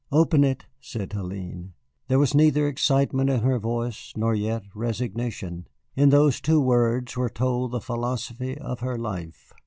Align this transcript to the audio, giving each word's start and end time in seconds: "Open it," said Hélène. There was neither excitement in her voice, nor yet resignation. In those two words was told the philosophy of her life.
"Open 0.11 0.43
it," 0.43 0.65
said 0.79 1.11
Hélène. 1.11 1.73
There 2.07 2.17
was 2.17 2.33
neither 2.33 2.67
excitement 2.67 3.29
in 3.29 3.41
her 3.41 3.59
voice, 3.59 4.13
nor 4.17 4.33
yet 4.33 4.63
resignation. 4.73 5.67
In 5.95 6.09
those 6.09 6.41
two 6.41 6.59
words 6.59 7.15
was 7.15 7.29
told 7.35 7.69
the 7.71 7.81
philosophy 7.81 8.57
of 8.57 8.79
her 8.79 8.97
life. 8.97 9.53